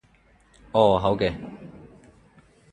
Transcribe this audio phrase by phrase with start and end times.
[0.71, 1.31] 哦，好嘅